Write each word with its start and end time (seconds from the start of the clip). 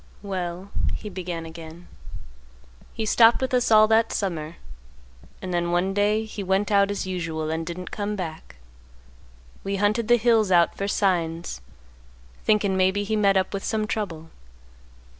"Well," 0.23 0.71
he 0.95 1.09
began 1.09 1.45
again; 1.45 1.87
"he 2.91 3.05
stopped 3.05 3.39
with 3.39 3.53
us 3.53 3.69
all 3.69 3.87
that 3.89 4.11
summer, 4.11 4.55
and 5.43 5.53
then 5.53 5.69
one 5.69 5.93
day 5.93 6.25
he 6.25 6.41
went 6.41 6.71
out 6.71 6.89
as 6.89 7.05
usual 7.05 7.51
and 7.51 7.63
didn't 7.63 7.91
come 7.91 8.15
back. 8.15 8.55
We 9.63 9.75
hunted 9.75 10.07
the 10.07 10.17
hills 10.17 10.49
out 10.51 10.73
for 10.75 10.87
signs, 10.87 11.61
thinkin' 12.43 12.75
maybe 12.75 13.03
he 13.03 13.15
met 13.15 13.37
up 13.37 13.53
with 13.53 13.63
some 13.63 13.85
trouble. 13.85 14.31